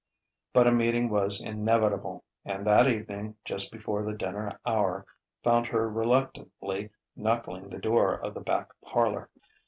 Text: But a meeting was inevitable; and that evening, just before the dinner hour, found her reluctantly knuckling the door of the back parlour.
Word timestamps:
But 0.51 0.65
a 0.65 0.71
meeting 0.71 1.09
was 1.09 1.43
inevitable; 1.43 2.23
and 2.43 2.65
that 2.65 2.87
evening, 2.89 3.35
just 3.45 3.71
before 3.71 4.01
the 4.01 4.17
dinner 4.17 4.59
hour, 4.65 5.05
found 5.43 5.67
her 5.67 5.87
reluctantly 5.87 6.89
knuckling 7.15 7.69
the 7.69 7.77
door 7.77 8.15
of 8.15 8.33
the 8.33 8.41
back 8.41 8.71
parlour. 8.83 9.29